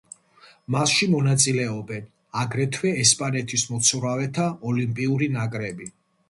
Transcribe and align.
მასში 0.75 1.07
მონაწილეობენ, 1.15 2.07
აგრეთვე, 2.45 2.95
ესპანეთის 3.03 3.67
მოცურავეთა 3.75 4.49
ოლიმპიური 4.73 5.29
ნაკრები. 5.37 5.93